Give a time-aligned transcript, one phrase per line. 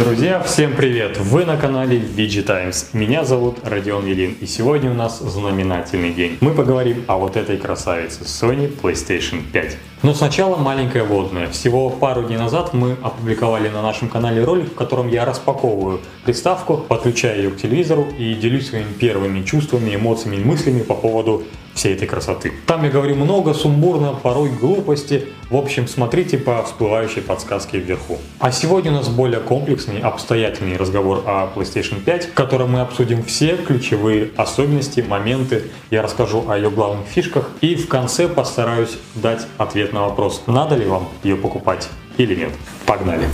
[0.00, 1.18] Друзья, всем привет!
[1.18, 2.88] Вы на канале VG Times.
[2.94, 6.38] Меня зовут Родион Елин, и сегодня у нас знаменательный день.
[6.40, 9.76] Мы поговорим о вот этой красавице Sony PlayStation 5.
[10.02, 11.48] Но сначала маленькое водное.
[11.48, 16.78] Всего пару дней назад мы опубликовали на нашем канале ролик, в котором я распаковываю приставку,
[16.78, 21.42] подключаю ее к телевизору и делюсь своими первыми чувствами, эмоциями и мыслями по поводу
[21.80, 22.52] всей этой красоты.
[22.66, 25.28] Там я говорю много, сумбурно, порой глупости.
[25.48, 28.18] В общем, смотрите по всплывающей подсказке вверху.
[28.38, 33.24] А сегодня у нас более комплексный, обстоятельный разговор о PlayStation 5, в котором мы обсудим
[33.24, 35.64] все ключевые особенности, моменты.
[35.90, 40.76] Я расскажу о ее главных фишках и в конце постараюсь дать ответ на вопрос, надо
[40.76, 42.52] ли вам ее покупать или нет.
[42.84, 43.26] Погнали!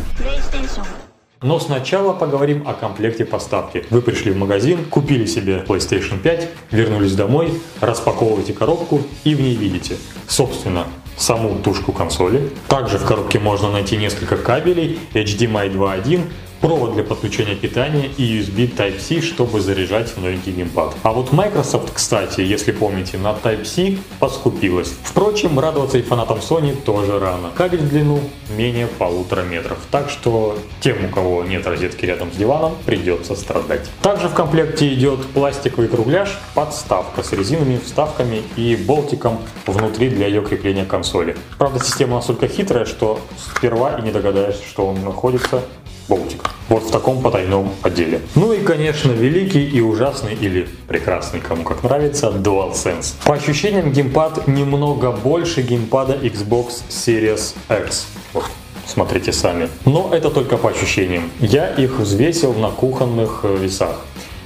[1.43, 3.85] Но сначала поговорим о комплекте поставки.
[3.91, 9.55] Вы пришли в магазин, купили себе PlayStation 5, вернулись домой, распаковываете коробку и в ней
[9.55, 10.87] видите, собственно,
[11.19, 12.51] саму тушку консоли.
[12.69, 16.23] Также в коробке можно найти несколько кабелей HDMI 2.1,
[16.61, 20.95] провод для подключения питания и USB Type-C, чтобы заряжать новенький геймпад.
[21.03, 24.93] А вот Microsoft, кстати, если помните, на Type-C поскупилась.
[25.03, 27.51] Впрочем, радоваться и фанатам Sony тоже рано.
[27.55, 28.21] Кабель в длину
[28.57, 33.91] менее полутора метров, так что тем, у кого нет розетки рядом с диваном, придется страдать.
[34.03, 40.43] Также в комплекте идет пластиковый кругляш, подставка с резиновыми вставками и болтиком внутри для ее
[40.43, 41.37] крепления консоли.
[41.59, 45.63] Правда, система настолько хитрая, что сперва и не догадаешься, что он находится
[46.09, 46.43] болтик.
[46.69, 48.21] Вот в таком потайном отделе.
[48.35, 53.15] Ну и, конечно, великий и ужасный или прекрасный, кому как нравится, DualSense.
[53.25, 58.07] По ощущениям, геймпад немного больше геймпада Xbox Series X.
[58.33, 58.45] Вот.
[58.87, 59.69] Смотрите сами.
[59.85, 61.31] Но это только по ощущениям.
[61.41, 64.01] Я их взвесил на кухонных э, весах.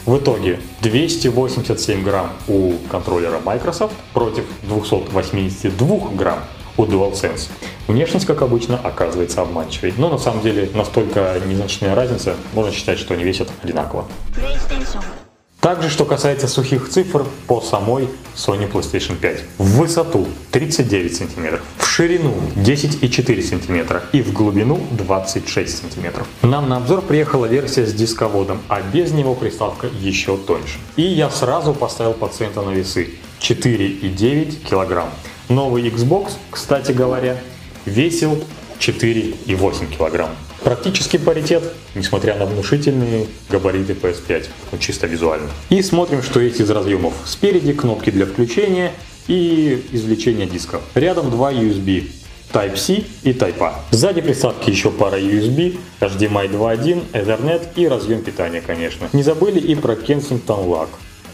[0.06, 6.40] В итоге 287 грамм у контроллера Microsoft против 282 грамм
[6.80, 7.48] у DualSense.
[7.88, 9.92] Внешность, как обычно, оказывается обманчивой.
[9.98, 14.06] Но на самом деле настолько незначительная разница, можно считать, что они весят одинаково.
[15.60, 19.44] Также, что касается сухих цифр по самой Sony PlayStation 5.
[19.58, 26.24] В высоту 39 см, в ширину 10,4 см и в глубину 26 см.
[26.40, 30.78] Нам на обзор приехала версия с дисководом, а без него приставка еще тоньше.
[30.96, 35.04] И я сразу поставил пациента на весы 4,9 кг.
[35.50, 37.36] Новый Xbox, кстати говоря,
[37.84, 38.42] весил
[38.78, 40.30] 4,8 килограмм.
[40.62, 41.64] Практически паритет,
[41.96, 45.50] несмотря на внушительные габариты PS5, ну, чисто визуально.
[45.68, 47.14] И смотрим, что есть из разъемов.
[47.24, 48.92] Спереди кнопки для включения
[49.26, 50.80] и извлечения диска.
[50.94, 52.08] Рядом два USB.
[52.52, 53.74] Type-C и Type-A.
[53.90, 59.08] Сзади приставки еще пара USB, HDMI 2.1, Ethernet и разъем питания, конечно.
[59.12, 60.88] Не забыли и про Kensington Lock.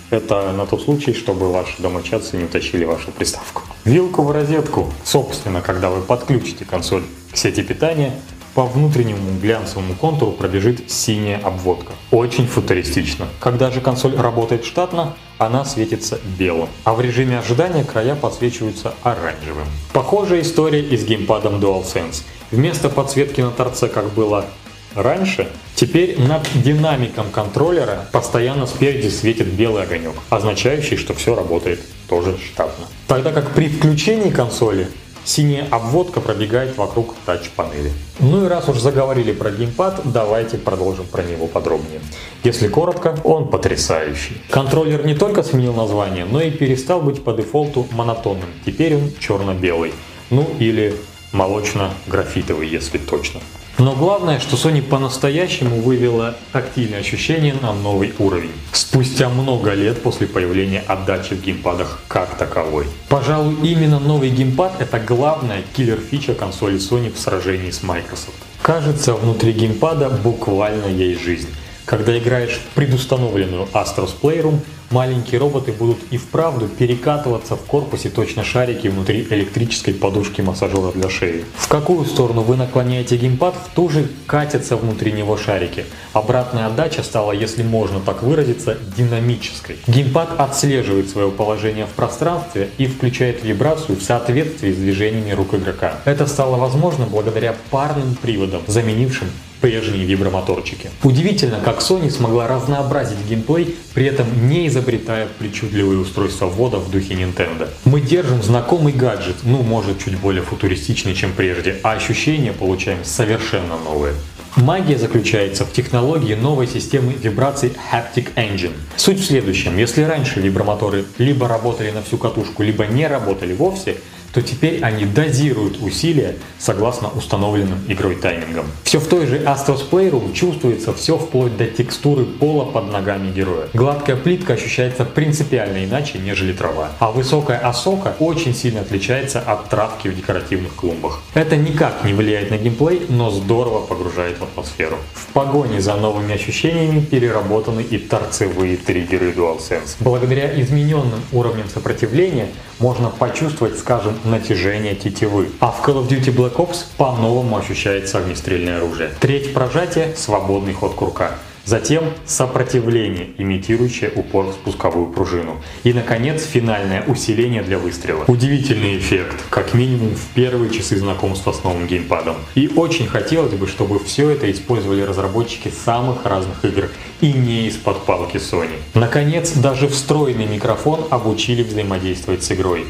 [0.08, 3.62] Это на тот случай, чтобы ваши домочадцы не утащили вашу приставку.
[3.86, 4.92] Вилку в розетку.
[5.04, 8.12] Собственно, когда вы подключите консоль к сети питания,
[8.52, 11.92] по внутреннему глянцевому контуру пробежит синяя обводка.
[12.10, 13.28] Очень футуристично.
[13.38, 19.68] Когда же консоль работает штатно, она светится белым, а в режиме ожидания края подсвечиваются оранжевым.
[19.92, 22.24] Похожая история и с геймпадом DualSense.
[22.50, 24.46] Вместо подсветки на торце, как было
[24.96, 32.36] раньше, теперь над динамиком контроллера постоянно спереди светит белый огонек, означающий, что все работает тоже
[32.38, 32.86] штатно.
[33.06, 34.88] Тогда как при включении консоли
[35.26, 37.92] синяя обводка пробегает вокруг тач-панели.
[38.20, 42.00] Ну и раз уж заговорили про геймпад, давайте продолжим про него подробнее.
[42.44, 44.40] Если коротко, он потрясающий.
[44.50, 48.48] Контроллер не только сменил название, но и перестал быть по дефолту монотонным.
[48.64, 49.92] Теперь он черно-белый.
[50.30, 50.94] Ну или
[51.32, 53.40] молочно-графитовый, если точно.
[53.78, 58.52] Но главное, что Sony по-настоящему вывела тактильное ощущение на новый уровень.
[58.72, 62.86] Спустя много лет после появления отдачи в геймпадах как таковой.
[63.10, 68.36] Пожалуй, именно новый геймпад это главная киллер-фича консоли Sony в сражении с Microsoft.
[68.62, 71.48] Кажется, внутри геймпада буквально есть жизнь.
[71.84, 74.60] Когда играешь в предустановленную Astros Playroom,
[74.90, 81.08] маленькие роботы будут и вправду перекатываться в корпусе точно шарики внутри электрической подушки массажера для
[81.08, 81.44] шеи.
[81.56, 85.84] В какую сторону вы наклоняете геймпад, в ту же катятся внутри него шарики.
[86.12, 89.76] Обратная отдача стала, если можно так выразиться, динамической.
[89.86, 95.94] Геймпад отслеживает свое положение в пространстве и включает вибрацию в соответствии с движениями рук игрока.
[96.04, 99.28] Это стало возможно благодаря парным приводам, заменившим
[99.60, 100.90] прежние вибромоторчики.
[101.02, 107.14] Удивительно, как Sony смогла разнообразить геймплей, при этом не изобретая причудливые устройства ввода в духе
[107.14, 107.68] Nintendo.
[107.84, 113.76] Мы держим знакомый гаджет, ну может чуть более футуристичный, чем прежде, а ощущения получаем совершенно
[113.84, 114.14] новые.
[114.56, 118.72] Магия заключается в технологии новой системы вибраций Haptic Engine.
[118.96, 119.76] Суть в следующем.
[119.76, 123.96] Если раньше вибромоторы либо работали на всю катушку, либо не работали вовсе,
[124.36, 128.66] то теперь они дозируют усилия согласно установленным игрой таймингам.
[128.84, 133.68] Все в той же Astros Playroom чувствуется все вплоть до текстуры пола под ногами героя.
[133.72, 136.90] Гладкая плитка ощущается принципиально иначе, нежели трава.
[136.98, 141.22] А высокая осока очень сильно отличается от травки в декоративных клумбах.
[141.32, 144.98] Это никак не влияет на геймплей, но здорово погружает в атмосферу.
[145.14, 149.96] В погоне за новыми ощущениями переработаны и торцевые триггеры DualSense.
[150.00, 152.48] Благодаря измененным уровням сопротивления
[152.78, 155.48] можно почувствовать, скажем, натяжение тетивы.
[155.60, 159.10] А в Call of Duty Black Ops по-новому ощущается огнестрельное оружие.
[159.20, 161.38] Треть прожатия– свободный ход курка.
[161.66, 165.60] Затем сопротивление, имитирующее упор в спусковую пружину.
[165.82, 168.22] И, наконец, финальное усиление для выстрела.
[168.28, 172.36] Удивительный эффект, как минимум в первые часы знакомства с новым геймпадом.
[172.54, 176.88] И очень хотелось бы, чтобы все это использовали разработчики самых разных игр
[177.20, 178.78] и не из-под палки Sony.
[178.94, 182.86] Наконец, даже встроенный микрофон обучили взаимодействовать с игрой.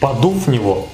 [0.00, 0.88] Подув в него,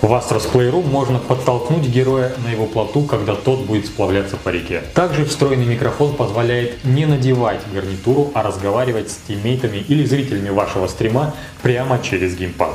[0.00, 4.82] в Astros Playroom можно подтолкнуть героя на его плоту, когда тот будет сплавляться по реке.
[4.94, 11.34] Также встроенный микрофон позволяет не надевать гарнитуру, а разговаривать с тиммейтами или зрителями вашего стрима
[11.60, 12.72] прямо через геймпад.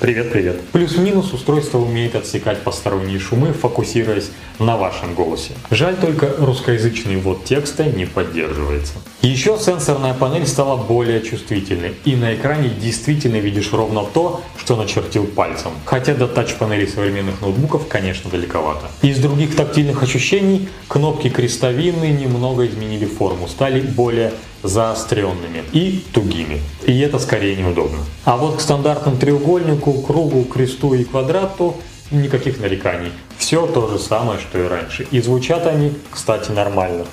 [0.00, 0.60] Привет, привет.
[0.72, 5.52] Плюс-минус устройство умеет отсекать посторонние шумы, фокусируясь на вашем голосе.
[5.70, 8.94] Жаль только русскоязычный ввод текста не поддерживается.
[9.22, 15.26] Еще сенсорная панель стала более чувствительной, и на экране действительно видишь ровно то, что начертил
[15.26, 15.70] пальцем.
[15.84, 18.86] Хотя до тач-панелей современных ноутбуков, конечно, далековато.
[19.02, 26.60] Из других тактильных ощущений кнопки крестовины немного изменили форму, стали более заостренными и тугими.
[26.86, 27.98] И это скорее неудобно.
[28.24, 31.76] А вот к стандартному треугольнику, кругу, кресту и квадрату
[32.10, 33.12] никаких нареканий.
[33.38, 35.06] Все то же самое, что и раньше.
[35.10, 37.06] И звучат они, кстати, нормально.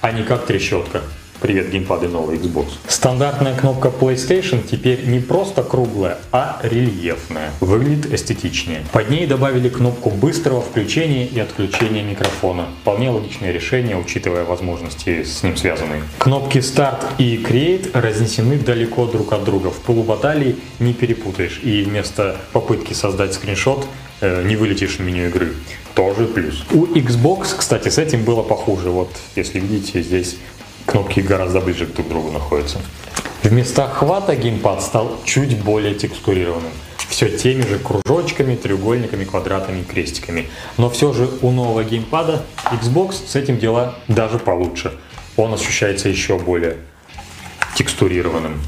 [0.00, 1.02] А не как трещотка.
[1.42, 2.66] Привет, геймпады новый Xbox.
[2.86, 7.50] Стандартная кнопка PlayStation теперь не просто круглая, а рельефная.
[7.58, 8.84] Выглядит эстетичнее.
[8.92, 12.66] Под ней добавили кнопку быстрого включения и отключения микрофона.
[12.82, 16.04] Вполне логичное решение, учитывая возможности с ним связанные.
[16.18, 19.72] Кнопки Start и Create разнесены далеко друг от друга.
[19.72, 21.58] В полубаталии не перепутаешь.
[21.64, 23.84] И вместо попытки создать скриншот
[24.20, 25.54] э, не вылетишь в меню игры.
[25.94, 26.62] Тоже плюс.
[26.70, 28.90] У Xbox, кстати, с этим было похуже.
[28.90, 30.36] Вот, если видите, здесь
[30.92, 32.78] кнопки гораздо ближе друг к другу находятся.
[33.42, 36.70] В местах хвата геймпад стал чуть более текстурированным.
[37.08, 40.48] Все теми же кружочками, треугольниками, квадратами и крестиками.
[40.76, 44.92] Но все же у нового геймпада Xbox с этим дела даже получше.
[45.36, 46.76] Он ощущается еще более
[47.74, 48.60] текстурированным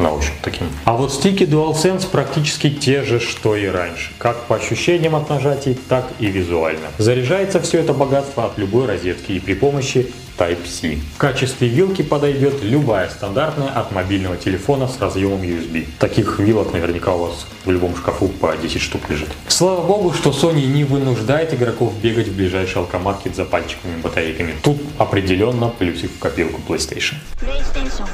[0.00, 0.66] на ощупь таким.
[0.84, 4.10] А вот стики DualSense практически те же, что и раньше.
[4.18, 6.88] Как по ощущениям от нажатий, так и визуально.
[6.98, 10.96] Заряжается все это богатство от любой розетки и при помощи Type-C.
[11.14, 15.86] В качестве вилки подойдет любая стандартная от мобильного телефона с разъемом USB.
[15.98, 19.28] Таких вилок наверняка у вас в любом шкафу по 10 штук лежит.
[19.48, 24.54] Слава богу, что Sony не вынуждает игроков бегать в ближайший алкомаркет за пальчиковыми батарейками.
[24.62, 27.16] Тут определенно плюсик в копилку PlayStation.
[27.42, 28.08] PlayStation.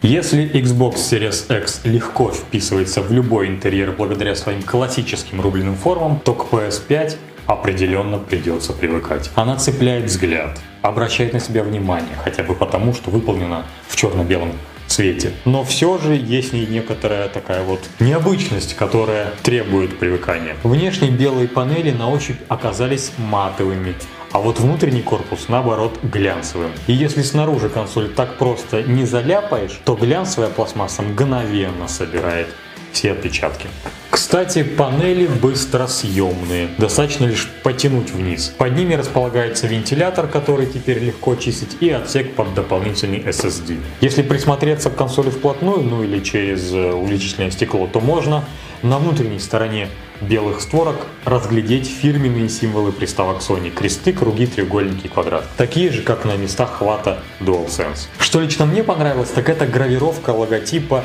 [0.00, 6.34] Если Xbox Series X легко вписывается в любой интерьер благодаря своим классическим рубленым формам, то
[6.34, 7.16] к PS5
[7.46, 9.28] определенно придется привыкать.
[9.34, 14.52] Она цепляет взгляд, обращает на себя внимание, хотя бы потому, что выполнена в черно-белом
[14.86, 15.32] цвете.
[15.44, 20.54] Но все же есть и некоторая такая вот необычность, которая требует привыкания.
[20.62, 23.96] Внешние белые панели на ощупь оказались матовыми,
[24.38, 26.70] а вот внутренний корпус наоборот глянцевым.
[26.86, 32.46] И если снаружи консоль так просто не заляпаешь, то глянцевая пластмасса мгновенно собирает
[32.92, 33.66] все отпечатки.
[34.10, 36.68] Кстати, панели быстросъемные.
[36.78, 38.54] Достаточно лишь потянуть вниз.
[38.56, 43.80] Под ними располагается вентилятор, который теперь легко чистить, и отсек под дополнительный SSD.
[44.00, 48.44] Если присмотреться к консоли вплотную, ну или через э, увеличительное стекло, то можно
[48.82, 49.88] на внутренней стороне
[50.20, 55.44] белых створок разглядеть фирменные символы приставок Sony– кресты, круги, треугольники и квадрат.
[55.56, 58.08] Такие же, как на местах хвата DualSense.
[58.18, 61.04] Что лично мне понравилось, так это гравировка логотипа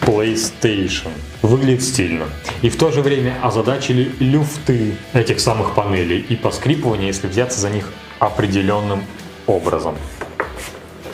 [0.00, 1.10] PlayStation.
[1.42, 2.26] Выглядит стильно.
[2.62, 7.70] И в то же время озадачили люфты этих самых панелей и поскрипывание, если взяться за
[7.70, 9.04] них определенным
[9.46, 9.96] образом.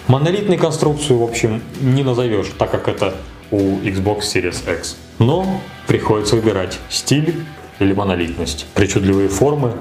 [0.09, 3.15] Монолитной конструкцию, в общем, не назовешь, так как это
[3.51, 4.97] у Xbox Series X.
[5.19, 7.45] Но приходится выбирать стиль
[7.79, 9.75] или монолитность, причудливые формы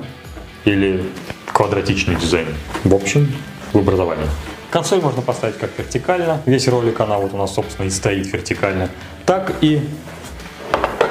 [0.65, 1.03] или
[1.47, 2.47] квадратичный дизайн.
[2.83, 3.33] В общем,
[3.73, 4.25] выбор за вами.
[4.71, 8.89] Консоль можно поставить как вертикально, весь ролик она вот у нас собственно и стоит вертикально,
[9.25, 9.81] так и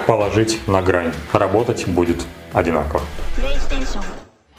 [0.06, 1.12] положить на грань.
[1.32, 2.22] Работать будет
[2.52, 3.02] одинаково.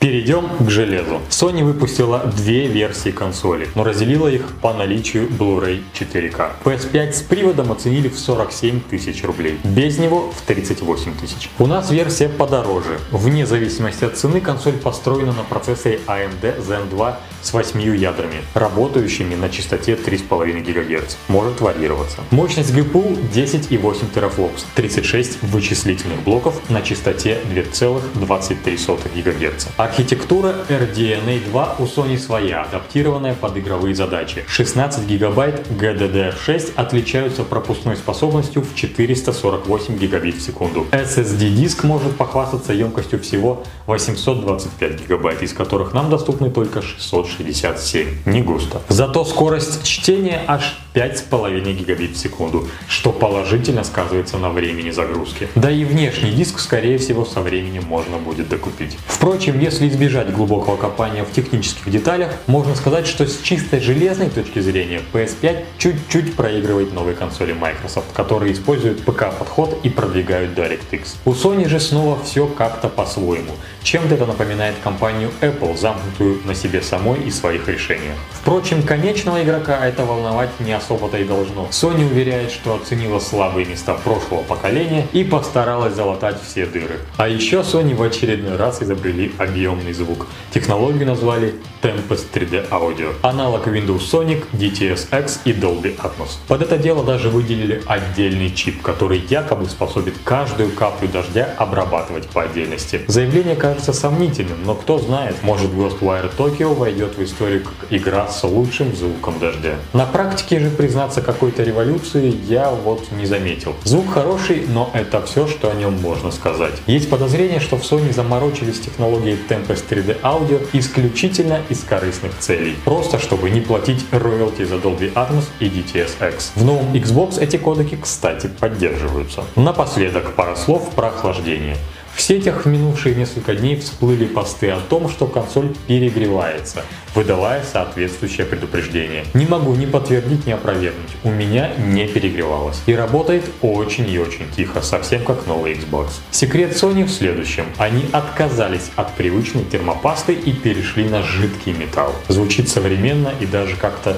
[0.06, 1.20] Перейдем к железу.
[1.32, 6.52] Sony выпустила две версии консоли, но разделила их по наличию Blu-ray 4K.
[6.64, 11.50] PS5 с приводом оценили в 47 тысяч рублей, без него в 38 тысяч.
[11.58, 13.00] У нас версия подороже.
[13.10, 19.34] Вне зависимости от цены консоль построена на процессоре AMD Zen 2 с 8 ядрами, работающими
[19.34, 21.16] на частоте 3,5 ГГц.
[21.30, 22.20] Может варьироваться.
[22.30, 29.66] Мощность GPU 10,8 терафлопс, 36 вычислительных блоков на частоте 2,23 ГГц.
[29.96, 34.44] Архитектура RDNA 2 у Sony своя, адаптированная под игровые задачи.
[34.46, 40.86] 16 ГБ GDDR6 отличаются пропускной способностью в 448 гигабит в секунду.
[40.92, 48.24] SSD-диск может похвастаться емкостью всего 825 гигабайт, из которых нам доступны только 667.
[48.26, 48.82] Не густо.
[48.90, 55.48] Зато скорость чтения аж 5,5 гигабит в секунду, что положительно сказывается на времени загрузки.
[55.56, 58.98] Да и внешний диск, скорее всего, со временем можно будет докупить.
[59.08, 64.60] Впрочем, если избежать глубокого копания в технических деталях, можно сказать, что с чистой железной точки
[64.60, 71.16] зрения PS5 чуть-чуть проигрывает новой консоли Microsoft, которые используют ПК-подход и продвигают DirectX.
[71.26, 73.52] У Sony же снова все как-то по-своему.
[73.84, 78.16] Чем-то это напоминает компанию Apple, замкнутую на себе самой и своих решениях.
[78.32, 81.68] Впрочем, конечного игрока это волновать не особо-то и должно.
[81.72, 87.00] Sony уверяет, что оценила слабые места прошлого поколения и постаралась залатать все дыры.
[87.18, 89.32] А еще Sony в очередной раз изобрели
[89.66, 90.28] объемный звук.
[90.54, 93.14] Технологию назвали Tempest 3D Audio.
[93.22, 96.38] Аналог Windows Sonic, DTS-X и Dolby Atmos.
[96.48, 102.44] Под это дело даже выделили отдельный чип, который якобы способен каждую каплю дождя обрабатывать по
[102.44, 103.02] отдельности.
[103.08, 108.44] Заявление кажется сомнительным, но кто знает, может Ghostwire Tokyo войдет в историю как игра с
[108.44, 109.76] лучшим звуком дождя.
[109.94, 113.74] На практике же признаться какой-то революции я вот не заметил.
[113.84, 116.74] Звук хороший, но это все, что о нем можно сказать.
[116.86, 122.76] Есть подозрение, что в Sony заморочились технологией Tempest 3D Audio исключительно из корыстных целей.
[122.86, 126.52] Просто чтобы не платить роялти за Dolby Atmos и DTS-X.
[126.56, 129.44] В новом Xbox эти кодеки, кстати, поддерживаются.
[129.56, 131.78] Напоследок пара слов про охлаждение.
[132.16, 136.82] В сетях в минувшие несколько дней всплыли посты о том, что консоль перегревается,
[137.14, 139.26] выдавая соответствующее предупреждение.
[139.34, 141.10] Не могу ни подтвердить, ни опровергнуть.
[141.26, 142.82] У меня не перегревалось.
[142.86, 146.08] И работает очень и очень тихо, совсем как новый Xbox.
[146.32, 147.66] Секрет Sony в следующем.
[147.78, 152.16] Они отказались от привычной термопасты и перешли на жидкий металл.
[152.30, 154.16] Звучит современно и даже как-то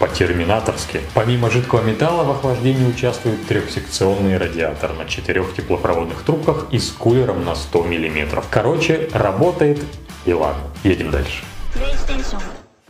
[0.00, 1.02] по-терминаторски.
[1.14, 7.44] Помимо жидкого металла в охлаждении участвует трехсекционный радиатор на четырех теплопроводных трубках и с кулером
[7.44, 8.42] на 100 мм.
[8.50, 9.78] Короче, работает
[10.24, 10.62] и ладно.
[10.82, 11.44] Едем дальше.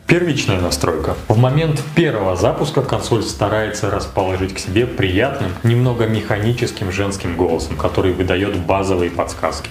[0.07, 1.15] Первичная настройка.
[1.27, 8.13] В момент первого запуска консоль старается расположить к себе приятным, немного механическим женским голосом, который
[8.13, 9.69] выдает базовые подсказки.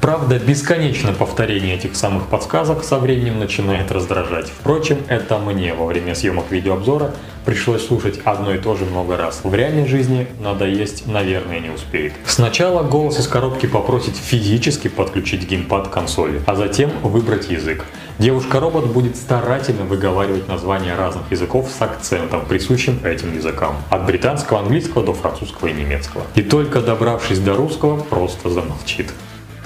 [0.00, 4.46] Правда, бесконечное повторение этих самых подсказок со временем начинает раздражать.
[4.46, 7.14] Впрочем, это мне во время съемок видеообзора
[7.44, 9.40] пришлось слушать одно и то же много раз.
[9.42, 12.12] В реальной жизни надо есть, наверное, не успеет.
[12.26, 17.84] Сначала голос из коробки попросит физически подключить геймпад к консоли, а затем выбрать язык.
[18.18, 23.76] Девушка-робот будет старательно выговаривать названия разных языков с акцентом, присущим этим языкам.
[23.90, 26.22] От британского, английского до французского и немецкого.
[26.36, 29.12] И только добравшись до русского, просто замолчит.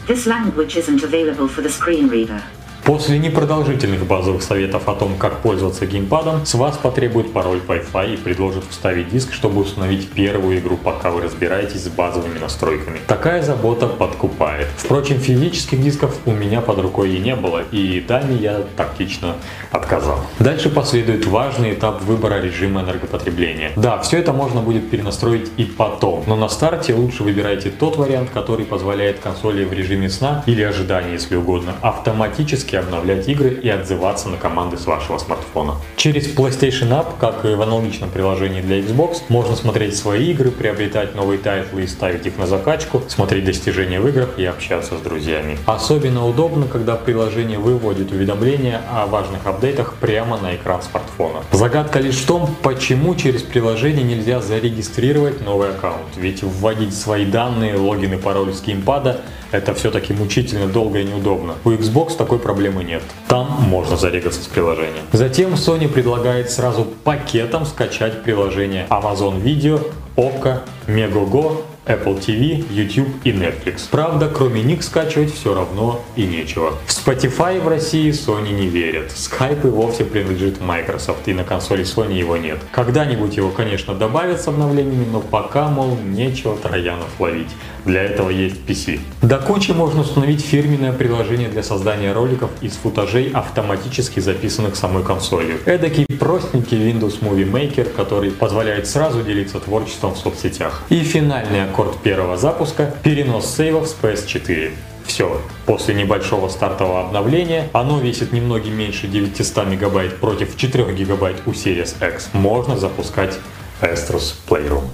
[0.06, 2.42] This language isn't available for the screen reader.
[2.84, 8.16] После непродолжительных базовых советов о том, как пользоваться геймпадом, с вас потребует пароль Wi-Fi и
[8.16, 12.98] предложит вставить диск, чтобы установить первую игру, пока вы разбираетесь с базовыми настройками.
[13.06, 14.66] Такая забота подкупает.
[14.76, 19.36] Впрочем, физических дисков у меня под рукой и не было, и даме я тактично
[19.70, 20.18] отказал.
[20.40, 23.70] Дальше последует важный этап выбора режима энергопотребления.
[23.76, 28.30] Да, все это можно будет перенастроить и потом, но на старте лучше выбирайте тот вариант,
[28.34, 33.68] который позволяет консоли в режиме сна или ожидания, если угодно, автоматически периодически обновлять игры и
[33.68, 35.76] отзываться на команды с вашего смартфона.
[35.96, 41.14] Через PlayStation App, как и в аналогичном приложении для Xbox, можно смотреть свои игры, приобретать
[41.14, 45.58] новые тайтлы и ставить их на закачку, смотреть достижения в играх и общаться с друзьями.
[45.66, 51.40] Особенно удобно, когда приложение выводит уведомления о важных апдейтах прямо на экран смартфона.
[51.52, 57.76] Загадка лишь в том, почему через приложение нельзя зарегистрировать новый аккаунт, ведь вводить свои данные,
[57.76, 59.20] логин и пароль с геймпада
[59.52, 61.54] это все-таки мучительно долго и неудобно.
[61.64, 63.02] У Xbox такой проблемы нет.
[63.28, 65.04] Там можно зарегаться с приложением.
[65.12, 73.30] Затем Sony предлагает сразу пакетом скачать приложение Amazon Video, Okko, Megogo Apple TV, YouTube и
[73.30, 73.88] Netflix.
[73.90, 76.74] Правда, кроме них скачивать все равно и нечего.
[76.86, 79.10] В Spotify в России Sony не верят.
[79.10, 82.58] Skype и вовсе принадлежит Microsoft, и на консоли Sony его нет.
[82.70, 87.50] Когда-нибудь его, конечно, добавят с обновлениями, но пока, мол, нечего троянов ловить.
[87.84, 89.00] для этого есть PC.
[89.22, 95.58] До кучи можно установить фирменное приложение для создания роликов из футажей, автоматически записанных самой консолью.
[95.66, 100.82] Эдакий простенький Windows Movie Maker, который позволяет сразу делиться творчеством в соцсетях.
[100.88, 104.72] И финальный аккорд первого запуска– перенос сейвов с PS4.
[105.06, 111.50] Все, после небольшого стартового обновления, оно весит немногим меньше 900 мегабайт против 4 гигабайт у
[111.50, 113.38] Series X, можно запускать
[113.80, 114.84] Astro's Playroom.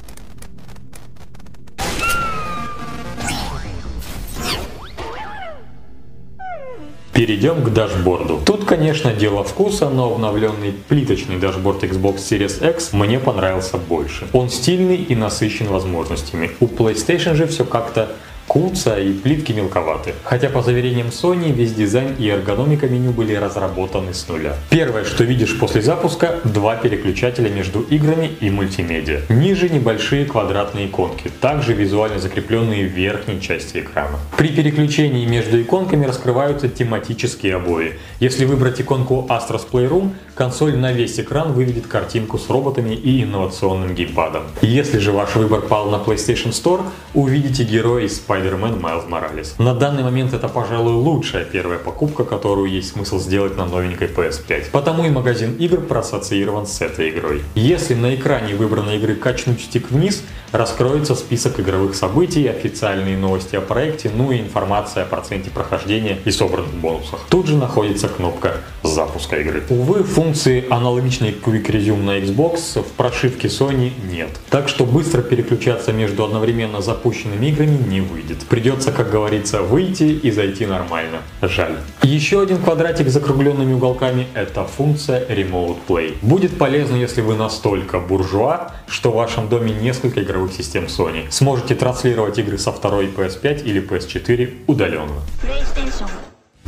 [7.19, 8.41] Перейдем к дашборду.
[8.47, 14.29] Тут, конечно, дело вкуса, но обновленный плиточный дашборд Xbox Series X мне понравился больше.
[14.33, 16.53] Он стильный и насыщен возможностями.
[16.61, 18.11] У PlayStation же все как-то
[18.49, 20.15] куцо и плитки мелковаты.
[20.25, 24.55] Хотя по заверениям Sony весь дизайн и эргономика меню были разработаны с нуля.
[24.71, 29.21] Первое, что видишь после запуска, два переключателя между играми и мультимедиа.
[29.29, 34.19] Ниже небольшие квадратные иконки, также визуально закрепленные в верхней части экрана.
[34.37, 37.99] При переключении между иконками раскрываются тематические обои.
[38.19, 43.95] Если выбрать иконку Astros Playroom, консоль на весь экран выведет картинку с роботами и инновационным
[43.97, 44.45] геймпадом.
[44.63, 49.55] Если же ваш выбор пал на PlayStation Store, увидите героя из Spider Spider-Man Miles Morales.
[49.59, 54.71] На данный момент это, пожалуй, лучшая первая покупка, которую есть смысл сделать на новенькой PS5.
[54.71, 57.43] Потому и магазин игр проассоциирован с этой игрой.
[57.55, 63.61] Если на экране выбранной игры качнуть стик вниз, раскроется список игровых событий, официальные новости о
[63.61, 67.21] проекте, ну и информация о проценте прохождения и собранных бонусах.
[67.29, 69.63] Тут же находится кнопка запуска игры.
[69.69, 74.31] Увы, функции аналогичной Quick Resume на Xbox в прошивке Sony нет.
[74.51, 78.39] Так что быстро переключаться между одновременно запущенными играми не выйдет.
[78.49, 81.19] Придется, как говорится, выйти и зайти нормально.
[81.43, 81.77] Жаль.
[82.03, 86.17] Еще один квадратик с закругленными уголками– это функция Remote Play.
[86.23, 91.27] Будет полезно, если вы настолько буржуа, что в вашем доме несколько игровых систем Sony.
[91.31, 95.23] Сможете транслировать игры со второй PS5 или PS4 удаленно.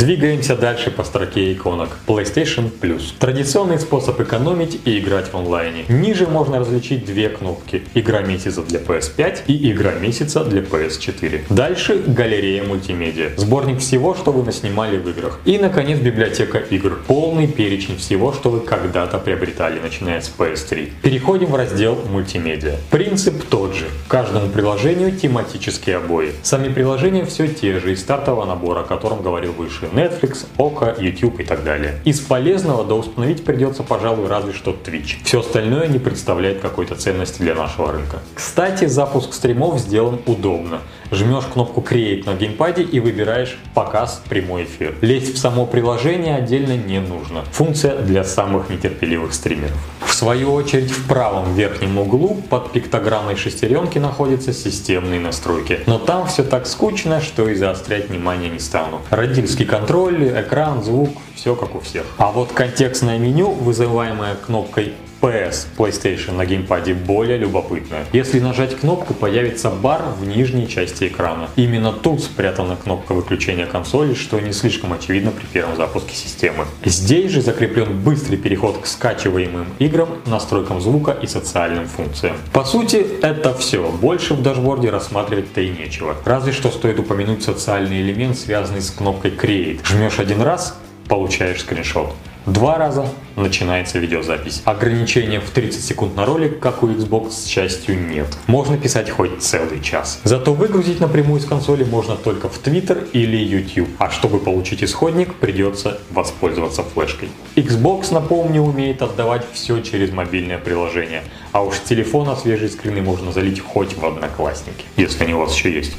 [0.01, 1.91] Двигаемся дальше по строке иконок.
[2.07, 3.13] PlayStation Plus.
[3.19, 5.85] Традиционный способ экономить и играть в онлайне.
[5.91, 7.83] Ниже можно различить две кнопки.
[7.93, 11.43] Игра месяца для PS5 и игра месяца для PS4.
[11.51, 13.33] Дальше галерея мультимедиа.
[13.37, 15.39] Сборник всего, что вы наснимали в играх.
[15.45, 16.99] И, наконец, библиотека игр.
[17.07, 20.93] Полный перечень всего, что вы когда-то приобретали, начиная с PS3.
[21.03, 22.77] Переходим в раздел мультимедиа.
[22.89, 23.85] Принцип тот же.
[24.09, 26.33] Каждому приложению тематические обои.
[26.43, 29.90] Сами приложения все те же из стартового набора, о котором говорил выше.
[29.93, 32.01] Netflix, Ока, YouTube и так далее.
[32.05, 35.17] Из полезного до установить придется, пожалуй, разве что Twitch.
[35.25, 38.19] Все остальное не представляет какой-то ценности для нашего рынка.
[38.35, 40.81] Кстати, запуск стримов сделан удобно.
[41.11, 44.95] Жмешь кнопку Create на геймпаде и выбираешь показ прямой эфир.
[45.01, 47.43] Лезть в само приложение отдельно не нужно.
[47.51, 49.77] Функция для самых нетерпеливых стримеров.
[50.07, 55.81] В свою очередь в правом верхнем углу под пиктограммой шестеренки находятся системные настройки.
[55.87, 59.01] Но там все так скучно, что и заострять внимание не стану.
[59.11, 62.05] Родительский контроль, экран, звук, все как у всех.
[62.19, 68.07] А вот контекстное меню, вызываемое кнопкой PS PlayStation на геймпаде более любопытная.
[68.13, 71.49] Если нажать кнопку, появится бар в нижней части экрана.
[71.57, 76.65] Именно тут спрятана кнопка выключения консоли, что не слишком очевидно при первом запуске системы.
[76.85, 82.37] Здесь же закреплен быстрый переход к скачиваемым играм, настройкам звука и социальным функциям.
[82.53, 83.91] По сути, это все.
[83.91, 86.17] Больше в дашборде рассматривать-то и нечего.
[86.25, 89.81] Разве что стоит упомянуть социальный элемент, связанный с кнопкой Create.
[89.85, 90.79] Жмешь один раз,
[91.09, 92.15] получаешь скриншот.
[92.47, 94.63] Два раза начинается видеозапись.
[94.65, 98.27] Ограничения в 30 секунд на ролик, как у Xbox, к счастью, нет.
[98.47, 100.21] Можно писать хоть целый час.
[100.25, 103.89] Зато выгрузить напрямую с консоли можно только в Twitter или YouTube.
[103.99, 107.29] А чтобы получить исходник, придется воспользоваться флешкой.
[107.57, 111.23] Xbox, напомню, умеет отдавать все через мобильное приложение.
[111.53, 115.55] А уж с телефона свежие скрины можно залить хоть в одноклассники, если они у вас
[115.55, 115.97] еще есть.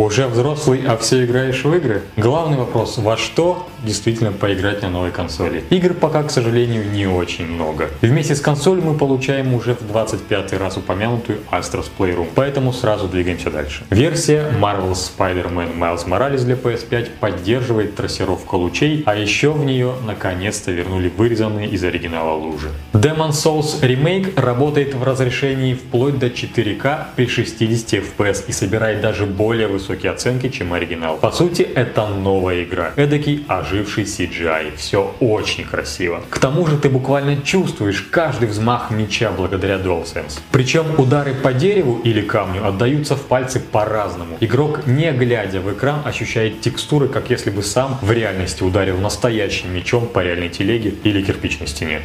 [0.00, 2.00] Уже взрослый, а все играешь в игры?
[2.16, 5.62] Главный вопрос, во что действительно поиграть на новой консоли?
[5.68, 7.90] Игр пока, к сожалению, не очень много.
[8.00, 13.50] Вместе с консолью мы получаем уже в 25 раз упомянутую Astros Playroom, поэтому сразу двигаемся
[13.50, 13.84] дальше.
[13.90, 20.72] Версия Marvel's Spider-Man Miles Morales для PS5 поддерживает трассировку лучей, а еще в нее наконец-то
[20.72, 22.70] вернули вырезанные из оригинала лужи.
[22.94, 29.26] Demon Souls Remake работает в разрешении вплоть до 4К при 60 FPS и собирает даже
[29.26, 31.16] более высокие высокие оценки, чем оригинал.
[31.16, 32.92] По сути, это новая игра.
[32.96, 34.76] Эдакий оживший CGI.
[34.76, 36.22] Все очень красиво.
[36.30, 40.40] К тому же ты буквально чувствуешь каждый взмах меча благодаря DualSense.
[40.52, 44.36] Причем удары по дереву или камню отдаются в пальцы по-разному.
[44.40, 49.74] Игрок, не глядя в экран, ощущает текстуры, как если бы сам в реальности ударил настоящим
[49.74, 52.02] мечом по реальной телеге или кирпичной стене.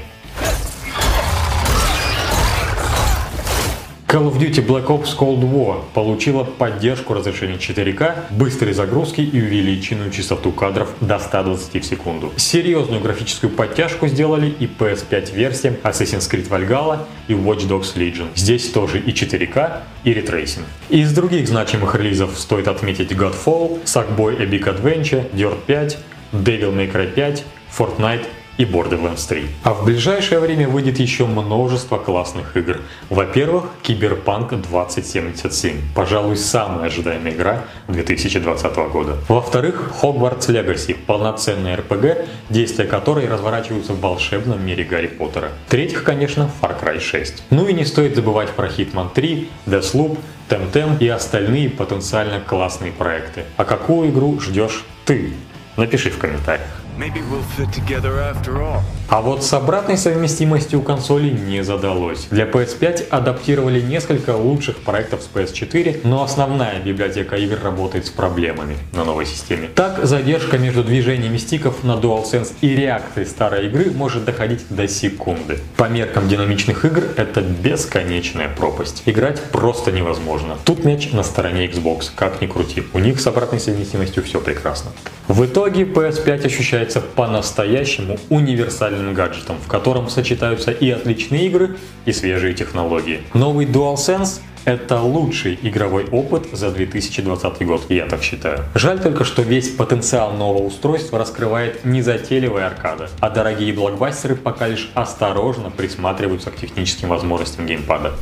[4.15, 10.09] Call of Duty Black Ops Cold War получила поддержку разрешения 4К, быстрой загрузки и увеличенную
[10.09, 12.31] частоту кадров до 120 в секунду.
[12.37, 18.27] Серьезную графическую подтяжку сделали и PS5 версиям Assassin's Creed Valhalla и Watch Dogs Legion.
[18.35, 20.65] Здесь тоже и 4К, и ray tracing.
[20.87, 25.97] Из других значимых релизов стоит отметить Godfall, Sackboy A Big Adventure, Dirt 5,
[26.31, 27.43] Devil May Cry 5,
[27.77, 28.23] Fortnite
[28.57, 29.45] и Borderlands 3.
[29.63, 32.81] А в ближайшее время выйдет еще множество классных игр.
[33.09, 39.17] Во-первых, Киберпанк 2077, пожалуй, самая ожидаемая игра 2020 года.
[39.27, 45.49] Во-вторых, Hogwarts Legacy, полноценная RPG, действия которой разворачиваются в волшебном мире Гарри Поттера.
[45.67, 47.43] В-третьих, конечно, Far Cry 6.
[47.49, 50.17] Ну и не стоит забывать про Hitman 3, Deathloop,
[50.49, 53.45] Temtem и остальные потенциально классные проекты.
[53.57, 55.33] А какую игру ждешь ты?
[55.75, 56.84] Напиши в комментариях.
[56.97, 58.83] Maybe we'll fit together after all.
[59.07, 62.27] А вот с обратной совместимостью у консолей не задалось.
[62.31, 68.77] Для PS5 адаптировали несколько лучших проектов с PS4, но основная библиотека игр работает с проблемами
[68.93, 69.69] на новой системе.
[69.75, 75.59] Так, задержка между движениями стиков на DualSense и реакцией старой игры может доходить до секунды.
[75.77, 79.03] По меркам динамичных игр это бесконечная пропасть.
[79.05, 80.57] Играть просто невозможно.
[80.65, 82.83] Тут мяч на стороне Xbox, как ни крути.
[82.93, 84.91] У них с обратной совместимостью все прекрасно.
[85.27, 92.53] В итоге PS5 ощущается по-настоящему универсальным гаджетом, в котором сочетаются и отличные игры, и свежие
[92.53, 93.21] технологии.
[93.33, 98.65] Новый DualSense это лучший игровой опыт за 2020 год, я так считаю.
[98.73, 104.89] Жаль только, что весь потенциал нового устройства раскрывает незатейливая аркада, а дорогие блокбастеры пока лишь
[104.95, 108.13] осторожно присматриваются к техническим возможностям геймпада.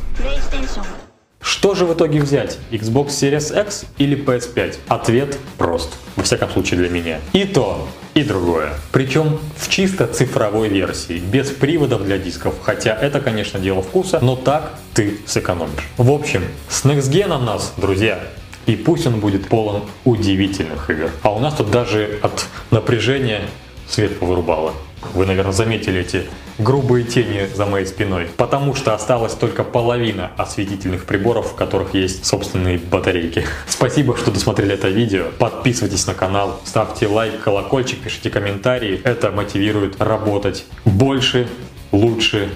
[1.44, 2.58] Что же в итоге взять?
[2.70, 4.78] Xbox Series X или PS5?
[4.88, 5.90] Ответ прост.
[6.16, 7.20] Во всяком случае для меня.
[7.34, 8.72] И то, и другое.
[8.92, 12.54] Причем в чисто цифровой версии, без приводов для дисков.
[12.62, 15.90] Хотя это, конечно, дело вкуса, но так ты сэкономишь.
[15.98, 18.20] В общем, с Next Gen нас, друзья,
[18.64, 21.10] и пусть он будет полон удивительных игр.
[21.22, 23.42] А у нас тут даже от напряжения
[23.86, 24.72] свет повырубало.
[25.12, 26.24] Вы, наверное, заметили эти
[26.58, 32.24] грубые тени за моей спиной, потому что осталась только половина осветительных приборов, в которых есть
[32.24, 33.44] собственные батарейки.
[33.66, 35.26] Спасибо, что досмотрели это видео.
[35.38, 39.00] Подписывайтесь на канал, ставьте лайк, колокольчик, пишите комментарии.
[39.04, 41.48] Это мотивирует работать больше,
[41.92, 42.50] лучше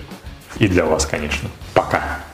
[0.58, 1.48] и для вас, конечно.
[1.74, 2.27] Пока!